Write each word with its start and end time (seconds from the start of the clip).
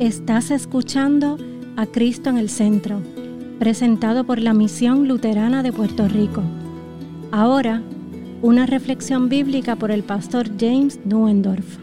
Estás 0.00 0.50
escuchando 0.50 1.36
a 1.76 1.84
Cristo 1.84 2.30
en 2.30 2.38
el 2.38 2.48
Centro, 2.48 3.02
presentado 3.58 4.24
por 4.24 4.40
la 4.40 4.54
Misión 4.54 5.06
Luterana 5.06 5.62
de 5.62 5.74
Puerto 5.74 6.08
Rico. 6.08 6.42
Ahora, 7.32 7.82
una 8.40 8.64
reflexión 8.64 9.28
bíblica 9.28 9.76
por 9.76 9.90
el 9.90 10.02
pastor 10.02 10.58
James 10.58 10.98
Nuendorf. 11.04 11.76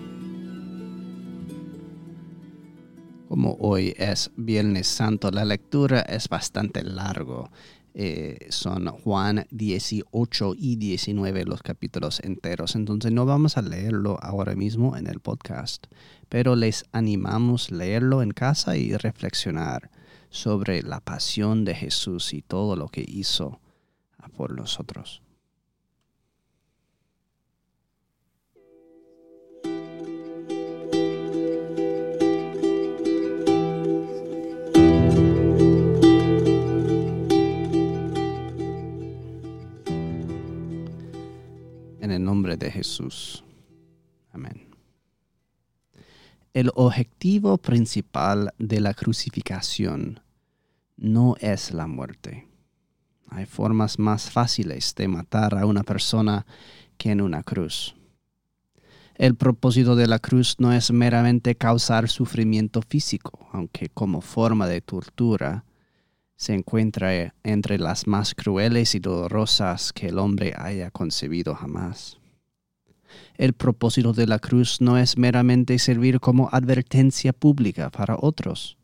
Como 3.27 3.55
hoy 3.59 3.93
es 3.95 4.31
Viernes 4.36 4.88
Santo, 4.88 5.29
la 5.29 5.45
lectura 5.45 5.99
es 5.99 6.27
bastante 6.27 6.84
largo. 6.84 7.52
Eh, 8.00 8.45
son 8.50 8.86
Juan 8.88 9.48
18 9.50 10.54
y 10.55 10.75
19 10.75 11.45
los 11.45 11.63
capítulos 11.63 12.20
enteros. 12.20 12.75
Entonces 12.75 13.12
no 13.12 13.25
vamos 13.25 13.57
a 13.57 13.63
leerlo 13.63 14.20
ahora 14.21 14.55
mismo 14.55 14.95
en 14.95 15.07
el 15.07 15.20
podcast 15.20 15.88
pero 16.30 16.55
les 16.55 16.86
animamos 16.91 17.72
a 17.72 17.75
leerlo 17.75 18.22
en 18.22 18.31
casa 18.31 18.77
y 18.77 18.95
reflexionar 18.95 19.89
sobre 20.30 20.81
la 20.84 20.99
pasión 20.99 21.63
de 21.63 21.75
Jesús 21.75 22.34
y 22.34 22.41
todo 22.41 22.75
lo 22.75 22.89
que 22.89 23.05
hizo 23.08 23.59
por 24.36 24.53
nosotros. 24.55 25.22
Nombre 42.27 42.58
de 42.58 42.70
Jesús. 42.70 43.44
Amén. 44.34 44.67
El 46.53 46.72
objetivo 46.76 47.58
principal 47.58 48.53
de 48.59 48.81
la 48.81 48.94
crucificación 48.94 50.20
no 50.98 51.36
es 51.39 51.72
la 51.72 51.88
muerte. 51.88 52.50
Hay 53.30 53.45
formas 53.45 53.98
más 53.98 54.30
fáciles 54.30 54.94
de 54.95 55.08
matar 55.08 55.58
a 55.58 55.66
una 55.66 55.83
persona 55.83 56.45
que 56.98 57.11
en 57.11 57.22
una 57.22 57.44
cruz. 57.44 57.95
El 59.16 59.36
propósito 59.36 59.95
de 59.95 60.08
la 60.08 60.20
cruz 60.20 60.55
no 60.59 60.73
es 60.73 60.92
meramente 60.92 61.55
causar 61.55 62.09
sufrimiento 62.09 62.81
físico, 62.81 63.48
aunque 63.53 63.88
como 63.88 64.20
forma 64.20 64.67
de 64.67 64.81
tortura 64.81 65.64
se 66.38 66.53
encuentra 66.53 67.33
entre 67.44 67.80
las 67.80 68.05
más 68.05 68.36
crueles 68.36 68.94
y 68.94 69.00
dolorosas 69.00 69.92
que 69.92 70.08
el 70.09 70.20
hombre 70.20 70.53
haya 70.55 70.92
concebido 70.92 71.55
jamás. 71.55 72.17
El 73.36 73.53
propósito 73.53 74.13
de 74.13 74.27
la 74.27 74.39
cruz 74.39 74.81
no 74.81 74.97
es 74.97 75.17
meramente 75.17 75.77
servir 75.80 76.19
como 76.19 76.50
advertencia 76.52 77.33
pública 77.33 77.89
para 77.89 78.17
otros, 78.19 78.77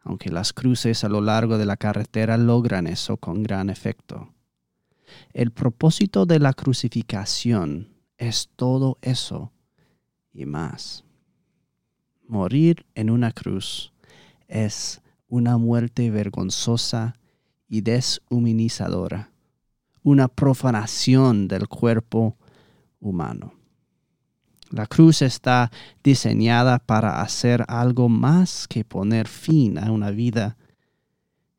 aunque 0.00 0.30
las 0.30 0.52
cruces 0.52 1.04
a 1.04 1.08
lo 1.08 1.20
largo 1.20 1.58
de 1.58 1.66
la 1.66 1.76
carretera 1.76 2.36
logran 2.36 2.86
eso 2.86 3.16
con 3.16 3.42
gran 3.42 3.70
efecto. 3.70 4.34
El 5.32 5.50
propósito 5.50 6.26
de 6.26 6.38
la 6.38 6.52
crucificación 6.52 7.88
es 8.18 8.50
todo 8.56 8.98
eso 9.02 9.52
y 10.32 10.46
más. 10.46 11.04
Morir 12.26 12.86
en 12.94 13.10
una 13.10 13.32
cruz 13.32 13.92
es 14.48 15.00
una 15.28 15.58
muerte 15.58 16.10
vergonzosa 16.10 17.14
y 17.68 17.80
deshumanizadora, 17.80 19.30
una 20.02 20.28
profanación 20.28 21.48
del 21.48 21.68
cuerpo 21.68 22.36
humano. 23.04 23.52
La 24.70 24.86
cruz 24.86 25.22
está 25.22 25.70
diseñada 26.02 26.78
para 26.78 27.20
hacer 27.20 27.64
algo 27.68 28.08
más 28.08 28.66
que 28.66 28.84
poner 28.84 29.28
fin 29.28 29.78
a 29.78 29.92
una 29.92 30.10
vida. 30.10 30.56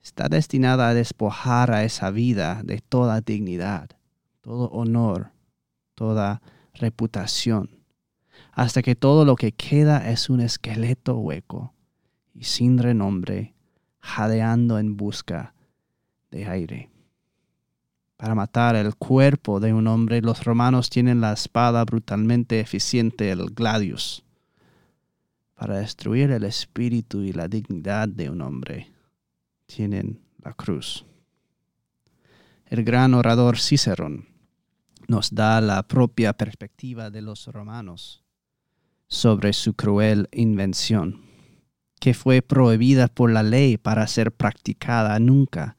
Está 0.03 0.27
destinada 0.27 0.89
a 0.89 0.93
despojar 0.93 1.71
a 1.71 1.83
esa 1.83 2.11
vida 2.11 2.61
de 2.63 2.79
toda 2.79 3.21
dignidad, 3.21 3.89
todo 4.41 4.69
honor, 4.69 5.31
toda 5.93 6.41
reputación, 6.73 7.69
hasta 8.51 8.81
que 8.81 8.95
todo 8.95 9.23
lo 9.23 9.35
que 9.35 9.53
queda 9.53 10.09
es 10.09 10.29
un 10.29 10.41
esqueleto 10.41 11.17
hueco 11.17 11.73
y 12.33 12.43
sin 12.43 12.77
renombre, 12.77 13.55
jadeando 13.99 14.77
en 14.77 14.97
busca 14.97 15.53
de 16.31 16.47
aire 16.47 16.94
para 18.17 18.33
matar 18.33 18.75
el 18.75 18.95
cuerpo 18.95 19.59
de 19.59 19.73
un 19.73 19.87
hombre, 19.87 20.21
los 20.21 20.43
romanos 20.43 20.89
tienen 20.89 21.19
la 21.21 21.33
espada 21.33 21.83
brutalmente 21.83 22.59
eficiente, 22.59 23.31
el 23.31 23.47
gladius. 23.53 24.23
Para 25.53 25.77
destruir 25.77 26.31
el 26.31 26.43
espíritu 26.43 27.21
y 27.21 27.33
la 27.33 27.47
dignidad 27.47 28.07
de 28.07 28.29
un 28.29 28.41
hombre, 28.41 28.91
tienen 29.65 30.21
la 30.43 30.53
cruz. 30.53 31.05
El 32.67 32.83
gran 32.83 33.13
orador 33.13 33.57
Cicerón 33.59 34.27
nos 35.07 35.33
da 35.33 35.61
la 35.61 35.83
propia 35.87 36.33
perspectiva 36.33 37.09
de 37.09 37.21
los 37.21 37.47
romanos 37.47 38.23
sobre 39.07 39.53
su 39.53 39.75
cruel 39.75 40.29
invención, 40.31 41.21
que 41.99 42.13
fue 42.13 42.41
prohibida 42.41 43.07
por 43.07 43.31
la 43.31 43.43
ley 43.43 43.77
para 43.77 44.07
ser 44.07 44.31
practicada 44.31 45.19
nunca 45.19 45.77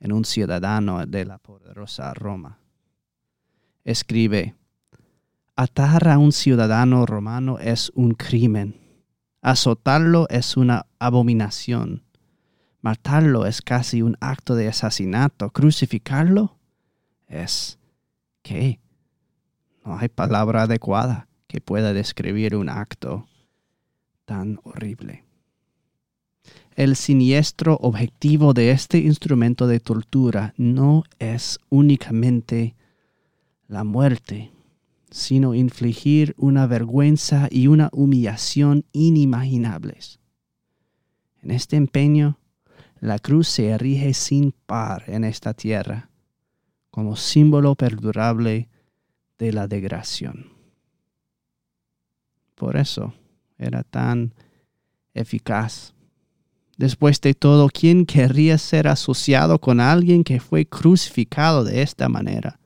en 0.00 0.12
un 0.12 0.24
ciudadano 0.24 1.06
de 1.06 1.24
la 1.24 1.38
poderosa 1.38 2.12
Roma. 2.14 2.58
Escribe, 3.84 4.56
atar 5.56 6.08
a 6.08 6.18
un 6.18 6.32
ciudadano 6.32 7.06
romano 7.06 7.58
es 7.58 7.92
un 7.94 8.14
crimen, 8.14 8.80
azotarlo 9.42 10.26
es 10.28 10.56
una 10.56 10.86
abominación, 10.98 12.02
matarlo 12.80 13.46
es 13.46 13.62
casi 13.62 14.02
un 14.02 14.16
acto 14.20 14.54
de 14.54 14.68
asesinato, 14.68 15.50
crucificarlo 15.50 16.56
es 17.28 17.78
¿qué? 18.42 18.80
No 19.84 19.98
hay 19.98 20.08
palabra 20.08 20.62
adecuada 20.62 21.28
que 21.46 21.60
pueda 21.60 21.92
describir 21.92 22.56
un 22.56 22.68
acto 22.68 23.26
tan 24.24 24.60
horrible. 24.62 25.24
El 26.76 26.96
siniestro 26.96 27.76
objetivo 27.80 28.54
de 28.54 28.70
este 28.70 28.98
instrumento 28.98 29.66
de 29.66 29.80
tortura 29.80 30.54
no 30.56 31.02
es 31.18 31.58
únicamente 31.68 32.76
la 33.66 33.84
muerte, 33.84 34.52
sino 35.10 35.54
infligir 35.54 36.34
una 36.38 36.66
vergüenza 36.66 37.48
y 37.50 37.66
una 37.66 37.90
humillación 37.92 38.84
inimaginables. 38.92 40.20
En 41.42 41.50
este 41.50 41.76
empeño, 41.76 42.38
la 43.00 43.18
cruz 43.18 43.48
se 43.48 43.70
erige 43.70 44.14
sin 44.14 44.52
par 44.52 45.04
en 45.08 45.24
esta 45.24 45.54
tierra, 45.54 46.10
como 46.90 47.16
símbolo 47.16 47.74
perdurable 47.74 48.68
de 49.38 49.52
la 49.52 49.66
degradación. 49.66 50.52
Por 52.54 52.76
eso 52.76 53.14
era 53.58 53.82
tan 53.82 54.34
eficaz 55.14 55.94
Después 56.80 57.20
de 57.20 57.34
todo, 57.34 57.68
¿quién 57.68 58.06
querría 58.06 58.56
ser 58.56 58.88
asociado 58.88 59.58
con 59.58 59.80
alguien 59.80 60.24
que 60.24 60.40
fue 60.40 60.64
crucificado 60.64 61.62
de 61.62 61.82
esta 61.82 62.08
manera? 62.08 62.58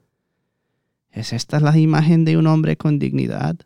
¿Es 1.11 1.33
esta 1.33 1.59
la 1.59 1.77
imagen 1.77 2.25
de 2.25 2.37
un 2.37 2.47
hombre 2.47 2.77
con 2.77 3.01
dignidad? 3.01 3.57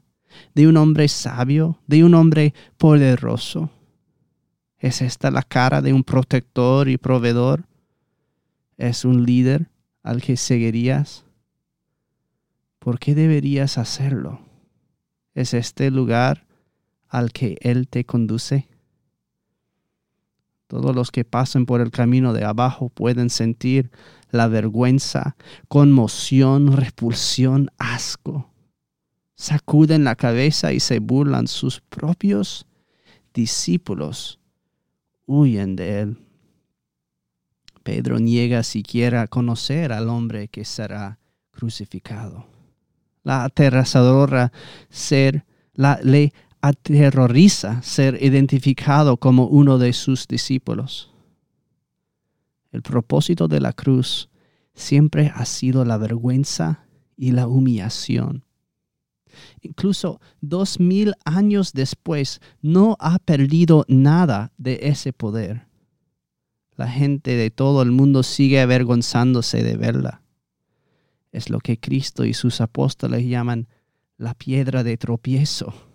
¿De 0.54 0.66
un 0.66 0.78
hombre 0.78 1.06
sabio? 1.08 1.78
¿De 1.86 2.02
un 2.02 2.14
hombre 2.14 2.54
poderoso? 2.78 3.68
¿Es 4.78 5.02
esta 5.02 5.30
la 5.30 5.42
cara 5.42 5.82
de 5.82 5.92
un 5.92 6.02
protector 6.02 6.88
y 6.88 6.96
proveedor? 6.96 7.66
¿Es 8.78 9.04
un 9.04 9.26
líder 9.26 9.68
al 10.02 10.22
que 10.22 10.38
seguirías? 10.38 11.26
¿Por 12.78 12.98
qué 12.98 13.14
deberías 13.14 13.76
hacerlo? 13.76 14.40
¿Es 15.34 15.52
este 15.52 15.90
lugar 15.90 16.46
al 17.06 17.32
que 17.32 17.58
Él 17.60 17.86
te 17.86 18.06
conduce? 18.06 18.66
Todos 20.68 20.94
los 20.94 21.10
que 21.10 21.24
pasen 21.24 21.64
por 21.64 21.80
el 21.80 21.90
camino 21.90 22.34
de 22.34 22.44
abajo 22.44 22.90
pueden 22.90 23.30
sentir 23.30 23.90
la 24.30 24.48
vergüenza, 24.48 25.34
conmoción, 25.66 26.76
repulsión, 26.76 27.70
asco. 27.78 28.52
Sacuden 29.34 30.04
la 30.04 30.14
cabeza 30.14 30.74
y 30.74 30.80
se 30.80 30.98
burlan. 30.98 31.48
Sus 31.48 31.80
propios 31.80 32.66
discípulos 33.32 34.40
huyen 35.24 35.74
de 35.74 36.00
él. 36.00 36.18
Pedro 37.82 38.18
niega 38.18 38.62
siquiera 38.62 39.26
conocer 39.26 39.90
al 39.92 40.10
hombre 40.10 40.48
que 40.48 40.66
será 40.66 41.18
crucificado. 41.50 42.46
La 43.22 43.44
aterrazadora 43.44 44.52
ser 44.90 45.46
la, 45.72 45.98
le 46.02 46.34
aterroriza 46.60 47.82
ser 47.82 48.22
identificado 48.22 49.16
como 49.16 49.46
uno 49.46 49.78
de 49.78 49.92
sus 49.92 50.26
discípulos. 50.26 51.12
El 52.72 52.82
propósito 52.82 53.48
de 53.48 53.60
la 53.60 53.72
cruz 53.72 54.28
siempre 54.74 55.32
ha 55.34 55.44
sido 55.44 55.84
la 55.84 55.96
vergüenza 55.96 56.86
y 57.16 57.32
la 57.32 57.46
humillación. 57.46 58.44
incluso 59.60 60.20
dos 60.40 60.80
mil 60.80 61.14
años 61.24 61.72
después, 61.72 62.40
no 62.60 62.96
ha 62.98 63.18
perdido 63.18 63.84
nada 63.88 64.52
de 64.56 64.80
ese 64.82 65.12
poder. 65.12 65.68
La 66.76 66.88
gente 66.88 67.36
de 67.36 67.50
todo 67.50 67.82
el 67.82 67.90
mundo 67.90 68.22
sigue 68.22 68.60
avergonzándose 68.60 69.62
de 69.62 69.76
verla. 69.76 70.22
Es 71.30 71.50
lo 71.50 71.58
que 71.58 71.78
Cristo 71.78 72.24
y 72.24 72.34
sus 72.34 72.60
apóstoles 72.60 73.24
llaman 73.26 73.68
la 74.16 74.34
piedra 74.34 74.82
de 74.82 74.96
tropiezo. 74.96 75.87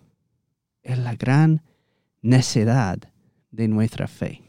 Es 0.83 0.97
la 0.97 1.15
gran 1.15 1.61
necedad 2.21 2.99
de 3.51 3.67
nuestra 3.67 4.07
fe. 4.07 4.41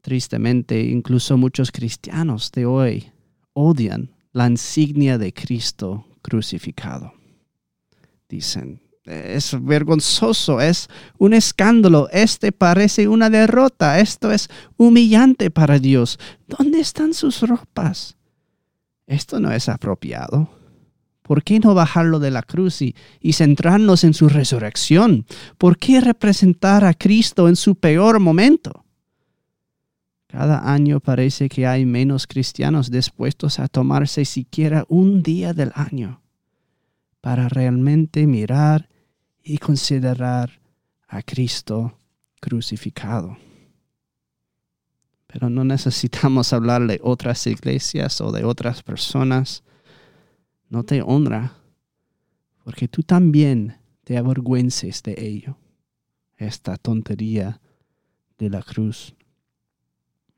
Tristemente, 0.00 0.80
incluso 0.82 1.36
muchos 1.36 1.70
cristianos 1.70 2.50
de 2.52 2.64
hoy 2.64 3.12
odian 3.52 4.14
la 4.32 4.46
insignia 4.46 5.18
de 5.18 5.32
Cristo 5.32 6.06
crucificado. 6.22 7.12
Dicen, 8.28 8.80
es 9.04 9.56
vergonzoso, 9.60 10.60
es 10.60 10.88
un 11.18 11.34
escándalo, 11.34 12.08
este 12.12 12.52
parece 12.52 13.08
una 13.08 13.28
derrota, 13.28 13.98
esto 13.98 14.30
es 14.30 14.48
humillante 14.76 15.50
para 15.50 15.78
Dios. 15.78 16.18
¿Dónde 16.46 16.80
están 16.80 17.12
sus 17.12 17.40
ropas? 17.42 18.16
Esto 19.06 19.40
no 19.40 19.50
es 19.50 19.68
apropiado. 19.68 20.59
¿Por 21.30 21.44
qué 21.44 21.60
no 21.60 21.74
bajarlo 21.74 22.18
de 22.18 22.32
la 22.32 22.42
cruz 22.42 22.82
y, 22.82 22.96
y, 23.20 23.34
centrarnos 23.34 24.02
en 24.02 24.14
su 24.14 24.28
resurrección? 24.28 25.26
¿Por 25.58 25.78
qué 25.78 26.00
representar 26.00 26.84
a 26.84 26.92
Cristo 26.92 27.48
en 27.48 27.54
su 27.54 27.76
peor 27.76 28.18
momento? 28.18 28.84
Cada 30.26 30.72
año 30.72 30.98
parece 30.98 31.48
que 31.48 31.68
hay 31.68 31.86
menos 31.86 32.26
cristianos 32.26 32.90
dispuestos 32.90 33.60
a 33.60 33.68
tomarse 33.68 34.24
siquiera 34.24 34.84
un 34.88 35.22
día 35.22 35.54
del 35.54 35.70
año 35.76 36.20
para 37.20 37.48
realmente 37.48 38.26
mirar 38.26 38.88
y 39.44 39.58
considerar 39.58 40.60
a 41.06 41.22
Cristo 41.22 41.96
crucificado. 42.40 43.38
Pero 45.28 45.48
no 45.48 45.62
necesitamos 45.62 46.52
hablar 46.52 46.84
de 46.88 46.98
otras 47.04 47.46
iglesias 47.46 48.20
o 48.20 48.32
de 48.32 48.42
otras 48.42 48.82
personas. 48.82 49.62
No 50.70 50.84
te 50.84 51.02
honra, 51.02 51.56
porque 52.62 52.86
tú 52.86 53.02
también 53.02 53.76
te 54.04 54.16
avergüences 54.16 55.02
de 55.02 55.16
ello, 55.18 55.58
esta 56.36 56.76
tontería 56.76 57.60
de 58.38 58.50
la 58.50 58.62
cruz. 58.62 59.16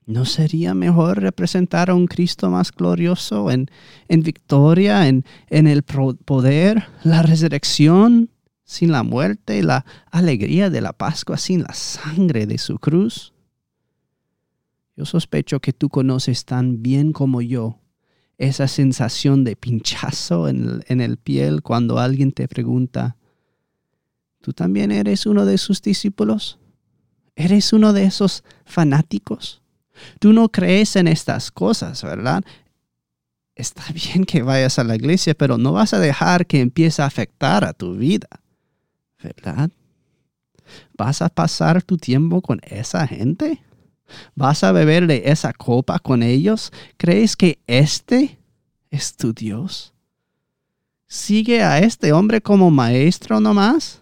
¿No 0.07 0.25
sería 0.25 0.73
mejor 0.73 1.21
representar 1.21 1.91
a 1.91 1.95
un 1.95 2.07
Cristo 2.07 2.51
más 2.51 2.73
glorioso 2.73 3.51
en, 3.51 3.69
en 4.09 4.23
victoria, 4.23 5.07
en, 5.07 5.27
en 5.49 5.67
el 5.67 5.83
poder, 5.83 6.87
la 7.05 7.23
resurrección, 7.23 8.31
sin 8.65 8.91
la 8.91 9.03
muerte, 9.03 9.63
la 9.63 9.85
alegría 10.11 10.71
de 10.71 10.81
la 10.81 10.95
Pascua, 10.95 11.37
sin 11.37 11.63
la 11.63 11.75
sangre 11.75 12.47
de 12.47 12.57
su 12.57 12.79
cruz? 12.79 13.35
Yo 14.97 15.05
sospecho 15.05 15.61
que 15.61 15.75
tú 15.75 15.91
conoces 15.91 16.47
tan 16.47 16.83
bien 16.83 17.13
como 17.13 17.43
yo 17.43 17.82
esa 18.39 18.69
sensación 18.69 19.45
de 19.45 19.57
pinchazo 19.57 20.49
en 20.49 20.65
el, 20.65 20.85
en 20.89 21.01
el 21.01 21.17
piel 21.17 21.63
cuando 21.63 21.99
alguien 21.99 22.33
te 22.33 22.49
pregunta, 22.49 23.17
¿tú 24.41 24.53
también 24.53 24.91
eres 24.91 25.27
uno 25.27 25.45
de 25.45 25.59
sus 25.59 25.83
discípulos? 25.83 26.59
¿Eres 27.37 27.73
uno 27.73 27.93
de 27.93 28.05
esos 28.05 28.45
fanáticos? 28.65 29.63
Tú 30.19 30.33
no 30.33 30.49
crees 30.49 30.97
en 30.97 31.09
estas 31.09 31.51
cosas, 31.51 32.03
¿verdad? 32.03 32.43
Está 33.55 33.85
bien 33.95 34.25
que 34.25 34.43
vayas 34.43 34.79
a 34.79 34.85
la 34.85 34.97
iglesia, 34.97 35.35
pero 35.35 35.59
no 35.59 35.73
vas 35.73 35.95
a 35.95 36.01
dejar 36.01 36.47
que 36.47 36.61
empiece 36.61 37.03
a 37.03 37.07
afectar 37.07 37.65
a 37.65 37.73
tu 37.73 37.95
vida, 37.95 38.29
¿verdad? 39.23 39.71
¿Vas 40.97 41.23
a 41.23 41.29
pasar 41.29 41.83
tu 41.83 41.97
tiempo 41.97 42.41
con 42.41 42.61
esa 42.65 43.07
gente? 43.07 43.63
¿Vas 44.35 44.65
a 44.65 44.73
beber 44.73 45.07
de 45.07 45.23
esa 45.27 45.53
copa 45.53 45.99
con 45.99 46.23
ellos? 46.23 46.73
¿Crees 46.97 47.37
que 47.37 47.59
este 47.67 48.39
es 48.91 49.17
tu 49.17 49.33
Dios? 49.33 49.93
¿Sigue 51.07 51.63
a 51.63 51.79
este 51.79 52.13
hombre 52.13 52.41
como 52.41 52.71
maestro 52.71 53.41
nomás? 53.41 54.01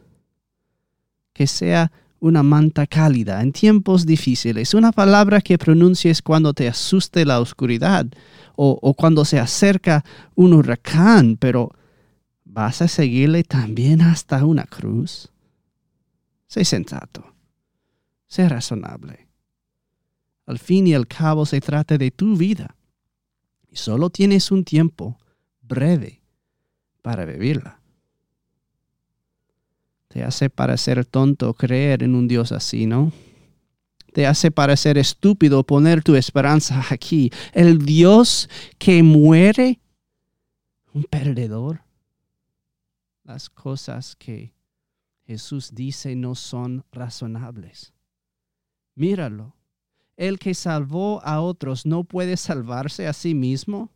Que 1.32 1.46
sea 1.46 1.90
una 2.20 2.42
manta 2.42 2.86
cálida 2.86 3.40
en 3.40 3.52
tiempos 3.52 4.04
difíciles, 4.04 4.74
una 4.74 4.92
palabra 4.92 5.40
que 5.40 5.58
pronuncies 5.58 6.22
cuando 6.22 6.52
te 6.52 6.68
asuste 6.68 7.24
la 7.24 7.40
oscuridad 7.40 8.06
o, 8.54 8.78
o 8.80 8.94
cuando 8.94 9.24
se 9.24 9.38
acerca 9.38 10.04
un 10.34 10.52
huracán, 10.52 11.36
pero 11.36 11.72
¿vas 12.44 12.82
a 12.82 12.88
seguirle 12.88 13.42
también 13.42 14.02
hasta 14.02 14.44
una 14.44 14.64
cruz? 14.64 15.30
Sé 16.46 16.64
sensato, 16.64 17.34
sé 18.26 18.48
razonable. 18.48 19.29
Al 20.50 20.58
fin 20.58 20.88
y 20.88 20.94
al 20.94 21.06
cabo 21.06 21.46
se 21.46 21.60
trata 21.60 21.96
de 21.96 22.10
tu 22.10 22.36
vida 22.36 22.74
y 23.68 23.76
solo 23.76 24.10
tienes 24.10 24.50
un 24.50 24.64
tiempo 24.64 25.16
breve 25.62 26.22
para 27.02 27.24
vivirla. 27.24 27.80
Te 30.08 30.24
hace 30.24 30.50
parecer 30.50 31.04
tonto 31.04 31.54
creer 31.54 32.02
en 32.02 32.16
un 32.16 32.26
Dios 32.26 32.50
así, 32.50 32.86
¿no? 32.86 33.12
Te 34.12 34.26
hace 34.26 34.50
parecer 34.50 34.98
estúpido 34.98 35.62
poner 35.62 36.02
tu 36.02 36.16
esperanza 36.16 36.84
aquí. 36.90 37.30
El 37.52 37.86
Dios 37.86 38.50
que 38.76 39.04
muere, 39.04 39.78
un 40.92 41.04
perdedor. 41.04 41.84
Las 43.22 43.48
cosas 43.48 44.16
que 44.16 44.52
Jesús 45.28 45.76
dice 45.76 46.16
no 46.16 46.34
son 46.34 46.84
razonables. 46.90 47.92
Míralo. 48.96 49.59
El 50.20 50.38
que 50.38 50.52
salvó 50.52 51.24
a 51.24 51.40
otros 51.40 51.86
no 51.86 52.04
puede 52.04 52.36
salvarse 52.36 53.06
a 53.06 53.14
sí 53.14 53.34
mismo. 53.34 53.90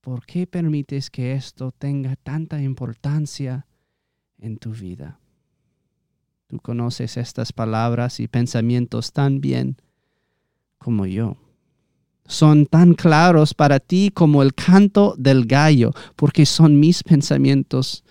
¿Por 0.00 0.26
qué 0.26 0.48
permites 0.48 1.10
que 1.10 1.34
esto 1.34 1.70
tenga 1.70 2.16
tanta 2.16 2.60
importancia 2.60 3.66
en 4.42 4.58
tu 4.58 4.72
vida. 4.72 5.18
Tú 6.48 6.58
conoces 6.58 7.16
estas 7.16 7.52
palabras 7.52 8.20
y 8.20 8.28
pensamientos 8.28 9.12
tan 9.12 9.40
bien 9.40 9.76
como 10.76 11.06
yo. 11.06 11.36
Son 12.26 12.66
tan 12.66 12.94
claros 12.94 13.54
para 13.54 13.80
ti 13.80 14.10
como 14.12 14.42
el 14.42 14.54
canto 14.54 15.14
del 15.16 15.46
gallo, 15.46 15.92
porque 16.16 16.44
son 16.44 16.78
mis 16.78 17.02
pensamientos 17.02 18.04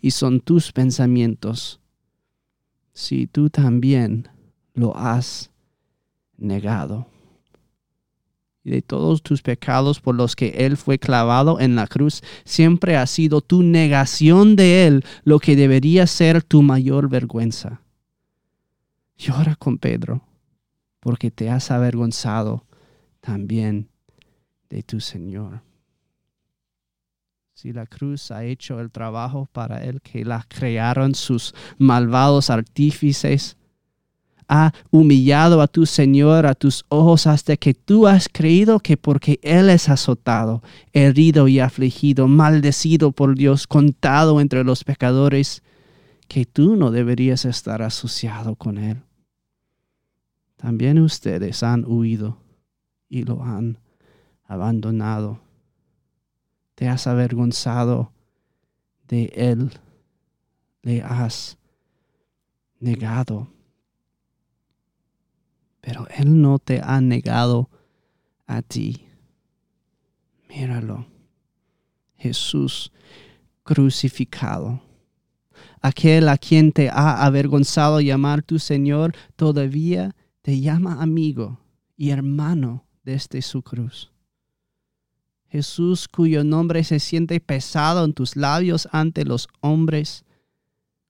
y 0.00 0.10
son 0.10 0.40
tus 0.40 0.72
pensamientos. 0.72 1.80
Si 2.92 3.26
tú 3.26 3.48
también 3.48 4.28
lo 4.74 4.96
has 4.96 5.50
negado 6.38 7.06
y 8.66 8.70
de 8.70 8.82
todos 8.82 9.22
tus 9.22 9.42
pecados 9.42 10.00
por 10.00 10.16
los 10.16 10.34
que 10.34 10.48
Él 10.66 10.76
fue 10.76 10.98
clavado 10.98 11.60
en 11.60 11.76
la 11.76 11.86
cruz, 11.86 12.24
siempre 12.44 12.96
ha 12.96 13.06
sido 13.06 13.40
tu 13.40 13.62
negación 13.62 14.56
de 14.56 14.88
Él 14.88 15.04
lo 15.22 15.38
que 15.38 15.54
debería 15.54 16.08
ser 16.08 16.42
tu 16.42 16.62
mayor 16.62 17.08
vergüenza. 17.08 17.80
Llora 19.16 19.54
con 19.54 19.78
Pedro, 19.78 20.22
porque 20.98 21.30
te 21.30 21.48
has 21.48 21.70
avergonzado 21.70 22.66
también 23.20 23.88
de 24.68 24.82
tu 24.82 24.98
Señor. 24.98 25.62
Si 27.54 27.72
la 27.72 27.86
cruz 27.86 28.32
ha 28.32 28.44
hecho 28.44 28.80
el 28.80 28.90
trabajo 28.90 29.48
para 29.52 29.84
el 29.84 30.02
que 30.02 30.24
la 30.24 30.44
crearon 30.48 31.14
sus 31.14 31.54
malvados 31.78 32.50
artífices, 32.50 33.56
ha 34.48 34.72
humillado 34.90 35.60
a 35.60 35.66
tu 35.66 35.86
Señor 35.86 36.46
a 36.46 36.54
tus 36.54 36.84
ojos 36.88 37.26
hasta 37.26 37.56
que 37.56 37.74
tú 37.74 38.06
has 38.06 38.28
creído 38.28 38.80
que 38.80 38.96
porque 38.96 39.40
Él 39.42 39.70
es 39.70 39.88
azotado, 39.88 40.62
herido 40.92 41.48
y 41.48 41.60
afligido, 41.60 42.28
maldecido 42.28 43.12
por 43.12 43.34
Dios, 43.34 43.66
contado 43.66 44.40
entre 44.40 44.64
los 44.64 44.84
pecadores, 44.84 45.62
que 46.28 46.44
tú 46.44 46.76
no 46.76 46.90
deberías 46.90 47.44
estar 47.44 47.82
asociado 47.82 48.56
con 48.56 48.78
Él. 48.78 49.02
También 50.56 50.98
ustedes 50.98 51.62
han 51.62 51.84
huido 51.86 52.38
y 53.08 53.24
lo 53.24 53.42
han 53.42 53.78
abandonado. 54.44 55.40
Te 56.74 56.88
has 56.88 57.06
avergonzado 57.06 58.12
de 59.08 59.32
Él, 59.34 59.70
le 60.82 61.02
has 61.02 61.58
negado 62.80 63.48
pero 65.86 66.08
Él 66.08 66.42
no 66.42 66.58
te 66.58 66.80
ha 66.82 67.00
negado 67.00 67.70
a 68.48 68.60
ti. 68.60 69.06
Míralo. 70.48 71.06
Jesús 72.16 72.90
crucificado. 73.62 74.82
Aquel 75.80 76.28
a 76.28 76.38
quien 76.38 76.72
te 76.72 76.90
ha 76.90 77.24
avergonzado 77.24 78.00
llamar 78.00 78.42
tu 78.42 78.58
Señor, 78.58 79.14
todavía 79.36 80.16
te 80.42 80.58
llama 80.58 81.00
amigo 81.00 81.60
y 81.96 82.10
hermano 82.10 82.84
desde 83.04 83.40
su 83.40 83.62
cruz. 83.62 84.10
Jesús 85.46 86.08
cuyo 86.08 86.42
nombre 86.42 86.82
se 86.82 86.98
siente 86.98 87.38
pesado 87.38 88.04
en 88.04 88.12
tus 88.12 88.34
labios 88.34 88.88
ante 88.90 89.24
los 89.24 89.46
hombres, 89.60 90.24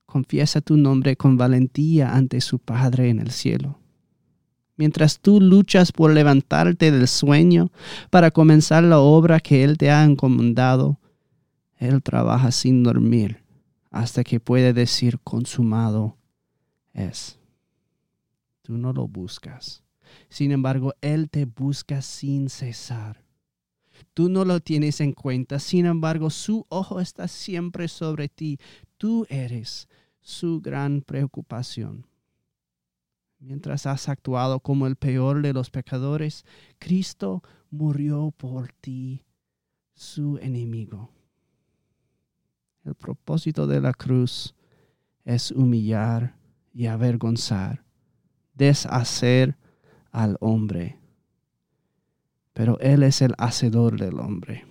confiesa 0.05 0.61
tu 0.61 0.77
nombre 0.77 1.15
con 1.15 1.35
valentía 1.35 2.13
ante 2.13 2.41
su 2.41 2.59
Padre 2.59 3.09
en 3.09 3.17
el 3.17 3.31
cielo. 3.31 3.79
Mientras 4.77 5.19
tú 5.19 5.41
luchas 5.41 5.91
por 5.91 6.13
levantarte 6.13 6.91
del 6.91 7.07
sueño 7.07 7.71
para 8.09 8.31
comenzar 8.31 8.83
la 8.83 8.99
obra 8.99 9.39
que 9.39 9.63
Él 9.63 9.77
te 9.77 9.89
ha 9.89 10.03
encomendado, 10.03 10.99
Él 11.77 12.01
trabaja 12.03 12.51
sin 12.51 12.83
dormir 12.83 13.43
hasta 13.89 14.23
que 14.23 14.39
puede 14.39 14.73
decir 14.73 15.19
consumado 15.19 16.17
es. 16.93 17.39
Tú 18.61 18.77
no 18.77 18.93
lo 18.93 19.07
buscas. 19.07 19.83
Sin 20.29 20.51
embargo, 20.51 20.93
Él 21.01 21.29
te 21.29 21.45
busca 21.45 22.01
sin 22.01 22.49
cesar. 22.49 23.23
Tú 24.13 24.29
no 24.29 24.45
lo 24.45 24.59
tienes 24.59 25.01
en 25.01 25.13
cuenta, 25.13 25.59
sin 25.59 25.85
embargo, 25.85 26.29
su 26.29 26.65
ojo 26.69 26.99
está 26.99 27.27
siempre 27.27 27.87
sobre 27.87 28.29
ti. 28.29 28.59
Tú 28.97 29.25
eres 29.29 29.87
su 30.21 30.61
gran 30.61 31.01
preocupación. 31.01 32.05
Mientras 33.39 33.85
has 33.85 34.09
actuado 34.09 34.59
como 34.59 34.87
el 34.87 34.95
peor 34.95 35.41
de 35.41 35.53
los 35.53 35.69
pecadores, 35.69 36.45
Cristo 36.79 37.43
murió 37.69 38.33
por 38.35 38.71
ti, 38.73 39.23
su 39.93 40.37
enemigo. 40.39 41.11
El 42.83 42.95
propósito 42.95 43.67
de 43.67 43.81
la 43.81 43.93
cruz 43.93 44.55
es 45.25 45.51
humillar 45.51 46.37
y 46.73 46.85
avergonzar, 46.85 47.83
deshacer 48.53 49.57
al 50.11 50.37
hombre 50.39 50.99
pero 52.57 52.79
Él 52.79 53.03
es 53.03 53.21
el 53.21 53.35
hacedor 53.37 53.99
del 53.99 54.19
hombre. 54.19 54.65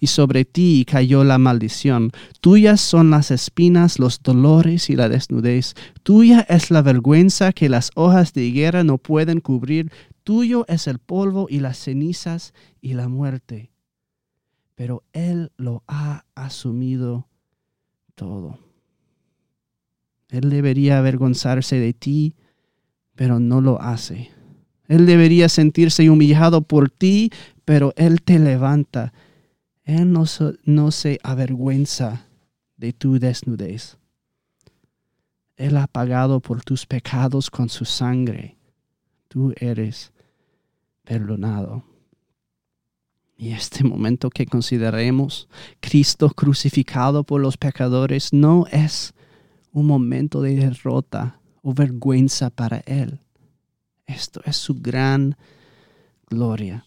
Y 0.00 0.08
sobre 0.08 0.44
ti 0.44 0.84
cayó 0.88 1.24
la 1.24 1.38
maldición. 1.38 2.10
Tuyas 2.40 2.80
son 2.80 3.10
las 3.10 3.30
espinas, 3.30 3.98
los 3.98 4.22
dolores 4.22 4.90
y 4.90 4.96
la 4.96 5.08
desnudez. 5.08 5.74
Tuya 6.02 6.40
es 6.48 6.70
la 6.70 6.82
vergüenza 6.82 7.52
que 7.52 7.68
las 7.68 7.90
hojas 7.94 8.32
de 8.32 8.44
higuera 8.44 8.84
no 8.84 8.98
pueden 8.98 9.40
cubrir. 9.40 9.90
Tuyo 10.22 10.64
es 10.68 10.86
el 10.86 10.98
polvo 10.98 11.46
y 11.50 11.60
las 11.60 11.78
cenizas 11.78 12.54
y 12.80 12.94
la 12.94 13.08
muerte. 13.08 13.70
Pero 14.74 15.04
Él 15.12 15.52
lo 15.56 15.84
ha 15.86 16.24
asumido 16.34 17.28
todo. 18.14 18.58
Él 20.30 20.50
debería 20.50 20.98
avergonzarse 20.98 21.78
de 21.78 21.92
ti, 21.92 22.34
pero 23.14 23.38
no 23.38 23.60
lo 23.60 23.80
hace. 23.80 24.30
Él 24.88 25.06
debería 25.06 25.48
sentirse 25.48 26.10
humillado 26.10 26.62
por 26.62 26.90
ti, 26.90 27.30
pero 27.64 27.92
Él 27.96 28.22
te 28.22 28.38
levanta. 28.38 29.12
Él 29.84 30.12
no, 30.12 30.24
no 30.64 30.90
se 30.90 31.18
avergüenza 31.22 32.26
de 32.76 32.92
tu 32.92 33.18
desnudez. 33.18 33.98
Él 35.56 35.76
ha 35.76 35.86
pagado 35.86 36.40
por 36.40 36.62
tus 36.62 36.86
pecados 36.86 37.50
con 37.50 37.68
su 37.68 37.84
sangre. 37.84 38.56
Tú 39.28 39.52
eres 39.56 40.12
perdonado. 41.04 41.84
Y 43.36 43.50
este 43.50 43.84
momento 43.84 44.30
que 44.30 44.46
consideremos 44.46 45.48
Cristo 45.80 46.30
crucificado 46.30 47.24
por 47.24 47.40
los 47.40 47.56
pecadores 47.56 48.32
no 48.32 48.66
es 48.70 49.12
un 49.72 49.86
momento 49.86 50.40
de 50.40 50.56
derrota 50.56 51.40
o 51.62 51.74
vergüenza 51.74 52.50
para 52.50 52.78
Él. 52.86 53.20
Esto 54.06 54.40
es 54.44 54.56
su 54.56 54.74
gran 54.74 55.36
gloria. 56.28 56.86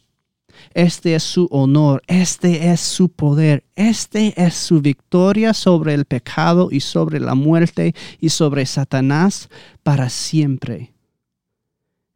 Este 0.74 1.16
es 1.16 1.24
su 1.24 1.48
honor, 1.52 2.02
este 2.08 2.72
es 2.72 2.82
su 2.82 3.10
poder, 3.10 3.64
este 3.76 4.34
es 4.42 4.56
su 4.56 4.82
victoria 4.82 5.54
sobre 5.54 5.94
el 5.94 6.06
pecado 6.06 6.70
y 6.72 6.80
sobre 6.82 7.20
la 7.20 7.36
muerte 7.36 7.96
y 8.20 8.30
sobre 8.30 8.66
Satanás 8.66 9.50
para 9.84 10.10
siempre. 10.10 10.94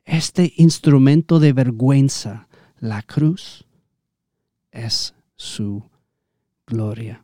Este 0.06 0.54
instrumento 0.58 1.40
de 1.40 1.54
vergüenza, 1.54 2.48
la 2.80 3.02
cruz, 3.02 3.66
es 4.72 5.14
su 5.36 5.84
gloria. 6.66 7.24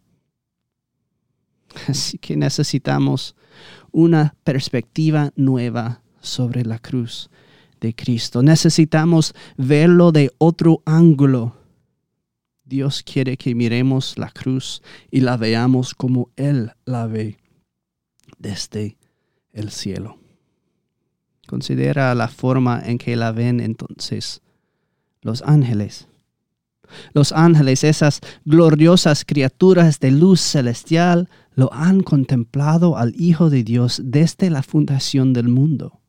Así 1.87 2.17
que 2.17 2.35
necesitamos 2.35 3.35
una 3.91 4.35
perspectiva 4.43 5.31
nueva 5.35 6.01
sobre 6.21 6.63
la 6.63 6.79
cruz 6.79 7.29
de 7.79 7.93
Cristo. 7.93 8.43
Necesitamos 8.43 9.33
verlo 9.57 10.11
de 10.11 10.31
otro 10.37 10.81
ángulo. 10.85 11.55
Dios 12.65 13.03
quiere 13.03 13.37
que 13.37 13.55
miremos 13.55 14.17
la 14.17 14.29
cruz 14.29 14.81
y 15.09 15.21
la 15.21 15.37
veamos 15.37 15.93
como 15.93 16.29
Él 16.35 16.71
la 16.85 17.07
ve 17.07 17.37
desde 18.37 18.97
el 19.53 19.71
cielo. 19.71 20.17
Considera 21.47 22.13
la 22.13 22.27
forma 22.27 22.81
en 22.85 22.97
que 22.97 23.15
la 23.15 23.31
ven 23.31 23.61
entonces 23.61 24.41
los 25.21 25.41
ángeles. 25.43 26.07
Los 27.13 27.31
ángeles, 27.31 27.83
esas 27.83 28.21
gloriosas 28.45 29.25
criaturas 29.25 29.99
de 29.99 30.11
luz 30.11 30.39
celestial, 30.41 31.29
lo 31.53 31.71
han 31.73 32.01
contemplado 32.01 32.97
al 32.97 33.13
Hijo 33.19 33.49
de 33.49 33.63
Dios 33.63 34.01
desde 34.03 34.49
la 34.49 34.63
fundación 34.63 35.33
del 35.33 35.47
mundo 35.47 36.01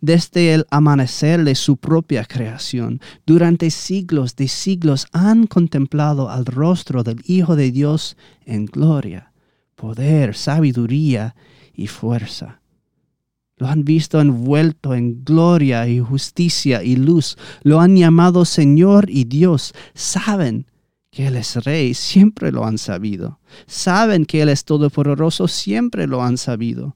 desde 0.00 0.54
el 0.54 0.66
amanecer 0.70 1.44
de 1.44 1.54
su 1.54 1.76
propia 1.76 2.24
creación. 2.24 3.00
Durante 3.26 3.70
siglos 3.70 4.36
de 4.36 4.48
siglos 4.48 5.06
han 5.12 5.46
contemplado 5.46 6.30
al 6.30 6.46
rostro 6.46 7.02
del 7.02 7.22
Hijo 7.26 7.56
de 7.56 7.70
Dios 7.70 8.16
en 8.44 8.66
gloria, 8.66 9.32
poder, 9.74 10.34
sabiduría 10.34 11.34
y 11.74 11.86
fuerza. 11.86 12.60
Lo 13.56 13.66
han 13.66 13.84
visto 13.84 14.20
envuelto 14.20 14.94
en 14.94 15.24
gloria 15.24 15.88
y 15.88 15.98
justicia 15.98 16.82
y 16.84 16.94
luz. 16.94 17.36
Lo 17.62 17.80
han 17.80 17.96
llamado 17.96 18.44
Señor 18.44 19.10
y 19.10 19.24
Dios. 19.24 19.74
Saben 19.94 20.66
que 21.10 21.26
Él 21.26 21.36
es 21.36 21.56
Rey, 21.64 21.94
siempre 21.94 22.52
lo 22.52 22.64
han 22.64 22.78
sabido. 22.78 23.40
Saben 23.66 24.26
que 24.26 24.42
Él 24.42 24.48
es 24.48 24.64
todopoderoso, 24.64 25.48
siempre 25.48 26.06
lo 26.06 26.22
han 26.22 26.38
sabido 26.38 26.94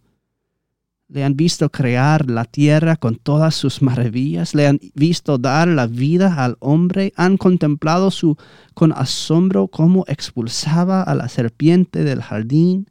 le 1.13 1.25
han 1.25 1.37
visto 1.37 1.69
crear 1.71 2.31
la 2.31 2.47
tierra 2.47 2.97
con 2.97 3.17
todas 3.17 3.55
sus 3.55 3.83
maravillas, 3.83 4.55
le 4.55 4.67
han 4.67 4.81
visto 4.95 5.37
dar 5.37 5.69
la 5.69 5.87
vida 5.87 6.43
al 6.43 6.57
hombre, 6.59 7.13
han 7.17 7.37
contemplado 7.37 8.11
su, 8.11 8.37
con 8.73 8.93
asombro 8.93 9.69
cómo 9.69 10.05
expulsaba 10.09 11.03
a 11.03 11.15
la 11.15 11.29
serpiente 11.29 12.03
del 12.03 12.23
jardín, 12.23 12.89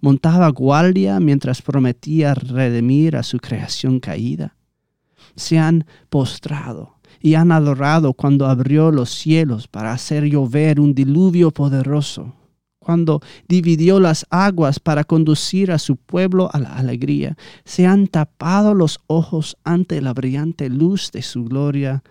montaba 0.00 0.48
guardia 0.48 1.20
mientras 1.20 1.60
prometía 1.60 2.32
redimir 2.34 3.16
a 3.16 3.22
su 3.22 3.38
creación 3.38 4.00
caída. 4.00 4.56
Se 5.36 5.58
han 5.58 5.84
postrado 6.08 6.96
y 7.20 7.34
han 7.34 7.52
adorado 7.52 8.14
cuando 8.14 8.46
abrió 8.46 8.90
los 8.90 9.10
cielos 9.10 9.68
para 9.68 9.92
hacer 9.92 10.24
llover 10.24 10.80
un 10.80 10.94
diluvio 10.94 11.50
poderoso 11.50 12.37
cuando 12.88 13.20
dividió 13.46 14.00
las 14.00 14.24
aguas 14.30 14.80
para 14.80 15.04
conducir 15.04 15.72
a 15.72 15.78
su 15.78 15.96
pueblo 15.96 16.48
a 16.54 16.58
la 16.58 16.74
alegría. 16.74 17.36
Se 17.66 17.86
han 17.86 18.06
tapado 18.06 18.72
los 18.72 19.00
ojos 19.08 19.58
ante 19.62 20.00
la 20.00 20.14
brillante 20.14 20.70
luz 20.70 21.12
de 21.12 21.20
su 21.20 21.44
gloria, 21.44 22.02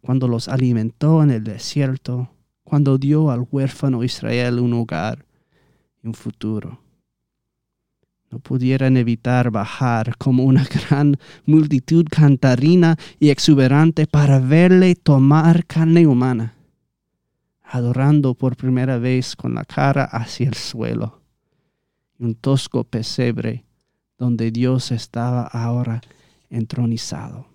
cuando 0.00 0.28
los 0.28 0.46
alimentó 0.46 1.24
en 1.24 1.32
el 1.32 1.42
desierto, 1.42 2.30
cuando 2.62 2.98
dio 2.98 3.32
al 3.32 3.48
huérfano 3.50 4.04
Israel 4.04 4.60
un 4.60 4.74
hogar 4.74 5.26
y 6.04 6.06
un 6.06 6.14
futuro. 6.14 6.78
No 8.30 8.38
pudieran 8.38 8.96
evitar 8.96 9.50
bajar 9.50 10.16
como 10.18 10.44
una 10.44 10.64
gran 10.88 11.16
multitud 11.46 12.06
cantarina 12.08 12.96
y 13.18 13.30
exuberante 13.30 14.06
para 14.06 14.38
verle 14.38 14.94
tomar 14.94 15.66
carne 15.66 16.06
humana 16.06 16.54
adorando 17.72 18.34
por 18.34 18.54
primera 18.54 18.98
vez 18.98 19.34
con 19.34 19.54
la 19.54 19.64
cara 19.64 20.04
hacia 20.04 20.46
el 20.46 20.54
suelo. 20.54 21.22
Un 22.18 22.34
tosco 22.34 22.84
pesebre 22.84 23.64
donde 24.18 24.50
Dios 24.50 24.92
estaba 24.92 25.44
ahora 25.46 26.02
entronizado. 26.50 27.46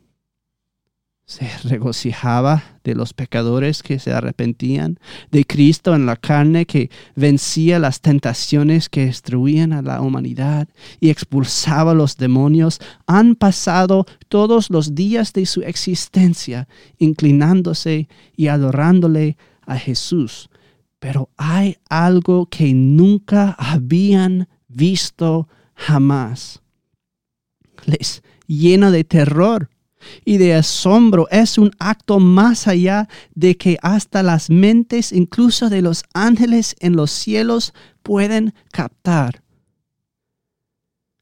Se 1.25 1.47
regocijaba 1.65 2.63
de 2.83 2.95
los 2.95 3.13
pecadores 3.13 3.83
que 3.83 3.99
se 3.99 4.11
arrepentían, 4.11 4.97
de 5.29 5.45
Cristo 5.45 5.93
en 5.93 6.07
la 6.07 6.15
carne 6.15 6.65
que 6.65 6.89
vencía 7.15 7.77
las 7.77 8.01
tentaciones 8.01 8.89
que 8.89 9.05
destruían 9.05 9.71
a 9.71 9.83
la 9.83 10.01
humanidad 10.01 10.67
y 10.99 11.11
expulsaba 11.11 11.91
a 11.91 11.95
los 11.95 12.17
demonios. 12.17 12.79
Han 13.05 13.35
pasado 13.35 14.07
todos 14.29 14.71
los 14.71 14.95
días 14.95 15.31
de 15.33 15.45
su 15.45 15.61
existencia 15.61 16.67
inclinándose 16.97 18.07
y 18.35 18.47
adorándole 18.47 19.37
a 19.67 19.77
Jesús, 19.77 20.49
pero 20.99 21.29
hay 21.37 21.77
algo 21.89 22.47
que 22.47 22.73
nunca 22.73 23.55
habían 23.59 24.47
visto 24.67 25.47
jamás. 25.75 26.61
Les 27.85 28.23
llena 28.47 28.89
de 28.89 29.03
terror. 29.03 29.69
y 30.23 30.37
de 30.37 30.53
asombro 30.53 31.27
es 31.31 31.57
un 31.57 31.71
acto 31.79 32.19
más 32.19 32.67
allá 32.67 33.09
de 33.35 33.57
que 33.57 33.77
hasta 33.81 34.23
las 34.23 34.49
mentes, 34.49 35.11
incluso 35.11 35.69
de 35.69 35.81
los 35.81 36.03
ángeles 36.13 36.75
en 36.79 36.95
los 36.95 37.11
cielos, 37.11 37.73
pueden 38.03 38.53
captar. 38.71 39.43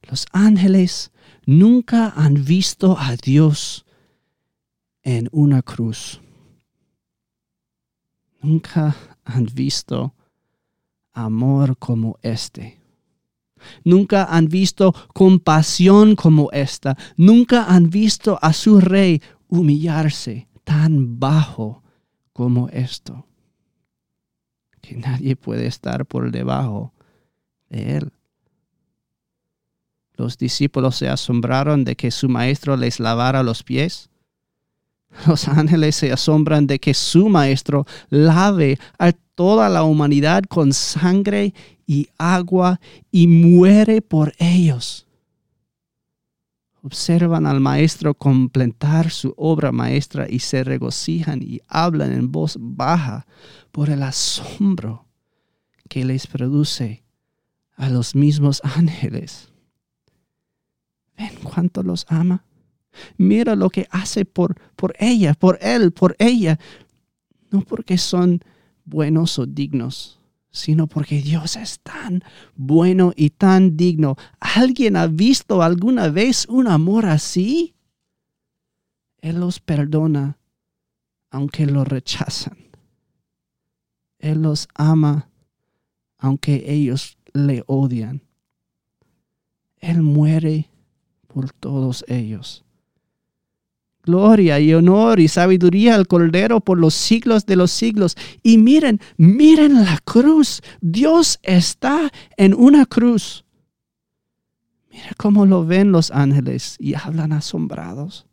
Los 0.04 0.28
ángeles 0.34 1.12
nunca 1.48 2.14
han 2.16 2.46
visto 2.46 2.96
a 3.00 3.16
Dios 3.16 3.86
en 5.02 5.30
una 5.32 5.64
cruz. 5.64 6.22
Nunca 8.46 8.96
han 9.24 9.48
visto 9.54 10.14
amor 11.14 11.78
como 11.80 12.20
este. 12.22 12.80
Nunca 13.84 14.26
han 14.26 14.48
visto 14.50 14.94
compasión 15.16 16.16
como 16.16 16.52
esta. 16.52 16.96
Nunca 17.18 17.66
han 17.66 17.90
visto 17.90 18.38
a 18.40 18.54
su 18.54 18.80
rey 18.80 19.20
humillarse 19.48 20.48
tan 20.64 21.20
bajo 21.20 21.82
como 22.34 22.70
esto. 22.70 23.26
Que 24.80 24.96
nadie 24.96 25.36
puede 25.36 25.66
estar 25.66 26.06
por 26.06 26.30
debajo 26.30 26.94
de 27.70 27.98
él. 27.98 28.14
Los 30.14 30.38
discípulos 30.38 30.98
se 30.98 31.10
asombraron 31.10 31.84
de 31.84 31.96
que 31.96 32.12
su 32.12 32.30
maestro 32.30 32.78
les 32.78 33.00
lavara 33.00 33.42
los 33.42 33.64
pies. 33.64 34.12
Los 35.28 35.48
ángeles 35.48 35.96
se 35.96 36.12
asombran 36.12 36.68
de 36.68 36.80
que 36.80 36.94
su 36.94 37.30
maestro 37.30 37.86
lave 38.10 38.78
a 39.00 39.12
toda 39.12 39.70
la 39.70 39.84
humanidad 39.84 40.44
con 40.44 40.74
sangre 40.74 41.54
y 41.86 42.08
agua 42.18 42.80
y 43.12 43.28
muere 43.28 44.02
por 44.02 44.34
ellos. 44.40 45.08
Observan 46.82 47.48
al 47.48 47.60
maestro 47.60 48.14
completar 48.14 49.10
su 49.10 49.34
obra 49.38 49.72
maestra 49.72 50.28
y 50.30 50.40
se 50.40 50.64
regocijan 50.64 51.42
y 51.42 51.60
hablan 51.68 52.12
en 52.12 52.32
voz 52.32 52.58
baja 52.60 53.26
por 53.72 53.90
el 53.90 54.04
asombro 54.04 55.06
que 55.90 56.06
les 56.06 56.28
produce 56.28 57.04
a 57.76 57.90
los 57.90 58.16
mismos 58.16 58.62
ángeles. 58.64 59.50
¿Ven 61.18 61.34
cuánto 61.44 61.82
los 61.82 62.06
ama? 62.08 62.46
Mira 63.18 63.56
lo 63.56 63.70
que 63.70 63.88
hace 63.92 64.26
por, 64.26 64.60
por 64.76 64.96
ella, 65.00 65.34
por 65.34 65.58
él, 65.62 65.92
por 65.92 66.16
ella. 66.20 66.60
No 67.52 67.62
porque 67.62 67.98
son 67.98 68.42
buenos 68.86 69.40
o 69.40 69.46
dignos, 69.46 70.20
sino 70.52 70.88
porque 70.88 71.22
Dios 71.22 71.56
es 71.56 71.80
tan 71.80 72.24
bueno 72.56 73.14
y 73.16 73.32
tan 73.32 73.78
digno. 73.78 74.16
¿Alguien 74.40 74.96
ha 74.96 75.08
visto 75.08 75.62
alguna 75.62 76.10
vez 76.10 76.46
un 76.48 76.68
amor 76.68 77.06
así? 77.06 77.76
Él 79.22 79.40
los 79.40 79.60
perdona 79.60 80.38
aunque 81.32 81.66
lo 81.66 81.84
rechazan. 81.84 82.58
Él 84.20 84.42
los 84.42 84.68
ama 84.74 85.30
aunque 86.18 86.72
ellos 86.72 87.18
le 87.34 87.64
odian. 87.68 88.22
Él 89.80 90.02
muere 90.02 90.70
por 91.28 91.52
todos 91.52 92.06
ellos 92.08 92.65
gloria 94.06 94.60
y 94.60 94.74
honor 94.74 95.20
y 95.20 95.28
sabiduría 95.28 95.96
al 95.96 96.08
Cordero 96.08 96.62
por 96.62 96.78
los 96.78 96.94
siglos 96.94 97.46
de 97.46 97.56
los 97.56 97.72
siglos. 97.72 98.16
Y 98.44 98.58
miren, 98.58 99.02
miren 99.18 99.84
la 99.84 100.00
cruz. 100.06 100.62
Dios 100.82 101.40
está 101.44 102.12
en 102.38 102.54
una 102.54 102.86
cruz. 102.86 103.44
Mira 104.92 105.12
cómo 105.18 105.46
lo 105.46 105.66
ven 105.66 105.92
los 105.92 106.12
ángeles 106.12 106.78
y 106.80 106.94
hablan 106.94 107.34
asombrados. 107.34 108.26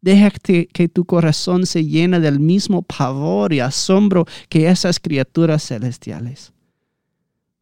Deja 0.00 0.30
que, 0.30 0.66
que 0.68 0.88
tu 0.88 1.04
corazón 1.04 1.66
se 1.66 1.84
llene 1.84 2.20
del 2.20 2.38
mismo 2.38 2.82
pavor 2.82 3.52
y 3.52 3.58
asombro 3.60 4.26
que 4.48 4.68
esas 4.68 5.00
criaturas 5.00 5.66
celestiales. 5.66 6.52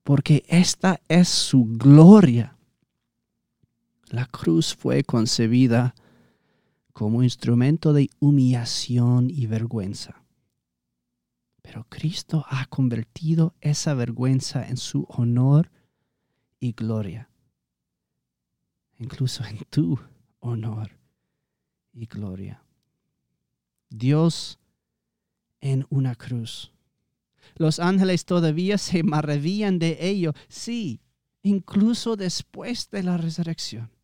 Porque 0.02 0.44
esta 0.48 1.00
es 1.08 1.28
su 1.28 1.64
gloria. 1.64 2.56
La 4.10 4.26
cruz 4.26 4.74
fue 4.74 5.02
concebida 5.02 5.94
como 6.96 7.22
instrumento 7.22 7.92
de 7.92 8.08
humillación 8.20 9.28
y 9.28 9.46
vergüenza. 9.46 10.24
Pero 11.60 11.84
Cristo 11.90 12.46
ha 12.48 12.64
convertido 12.68 13.54
esa 13.60 13.92
vergüenza 13.92 14.66
en 14.66 14.78
su 14.78 15.04
honor 15.10 15.70
y 16.58 16.72
gloria. 16.72 17.28
Incluso 18.98 19.44
en 19.44 19.58
tu 19.68 19.98
honor 20.40 20.98
y 21.92 22.06
gloria. 22.06 22.64
Dios 23.90 24.58
en 25.60 25.86
una 25.90 26.14
cruz. 26.14 26.72
Los 27.56 27.78
ángeles 27.78 28.24
todavía 28.24 28.78
se 28.78 29.02
maravillan 29.02 29.78
de 29.78 29.98
ello, 30.00 30.32
sí, 30.48 31.02
incluso 31.42 32.16
después 32.16 32.88
de 32.88 33.02
la 33.02 33.18
resurrección 33.18 33.95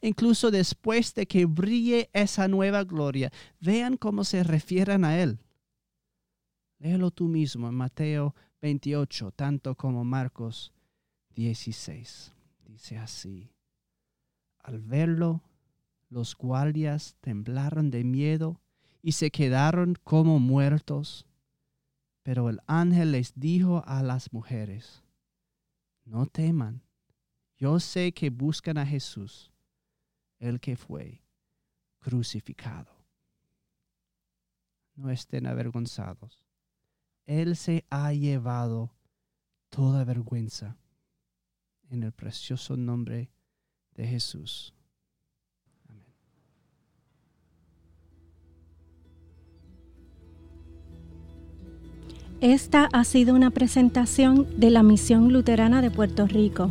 incluso 0.00 0.50
después 0.50 1.14
de 1.14 1.26
que 1.26 1.46
brille 1.46 2.10
esa 2.12 2.48
nueva 2.48 2.84
gloria. 2.84 3.32
Vean 3.60 3.96
cómo 3.96 4.24
se 4.24 4.42
refieren 4.44 5.04
a 5.04 5.18
Él. 5.20 5.38
Léelo 6.78 7.10
tú 7.10 7.28
mismo 7.28 7.68
en 7.68 7.74
Mateo 7.74 8.34
28, 8.60 9.32
tanto 9.32 9.74
como 9.74 10.04
Marcos 10.04 10.72
16. 11.34 12.32
Dice 12.66 12.98
así. 12.98 13.50
Al 14.58 14.80
verlo, 14.80 15.42
los 16.08 16.36
guardias 16.36 17.16
temblaron 17.20 17.90
de 17.90 18.04
miedo 18.04 18.60
y 19.02 19.12
se 19.12 19.30
quedaron 19.30 19.96
como 20.04 20.38
muertos. 20.40 21.26
Pero 22.22 22.48
el 22.48 22.60
ángel 22.66 23.12
les 23.12 23.32
dijo 23.34 23.82
a 23.86 24.02
las 24.02 24.32
mujeres, 24.32 25.02
no 26.04 26.26
teman, 26.26 26.82
yo 27.56 27.80
sé 27.80 28.12
que 28.12 28.30
buscan 28.30 28.78
a 28.78 28.86
Jesús 28.86 29.53
el 30.48 30.60
que 30.60 30.76
fue 30.76 31.22
crucificado. 31.98 32.92
No 34.94 35.10
estén 35.10 35.46
avergonzados. 35.46 36.46
Él 37.26 37.56
se 37.56 37.84
ha 37.90 38.12
llevado 38.12 38.90
toda 39.70 40.04
vergüenza 40.04 40.76
en 41.90 42.02
el 42.02 42.12
precioso 42.12 42.76
nombre 42.76 43.30
de 43.94 44.06
Jesús. 44.06 44.74
Esta 52.40 52.90
ha 52.92 53.04
sido 53.04 53.34
una 53.34 53.50
presentación 53.50 54.60
de 54.60 54.68
la 54.70 54.82
Misión 54.82 55.32
Luterana 55.32 55.80
de 55.80 55.90
Puerto 55.90 56.26
Rico, 56.26 56.70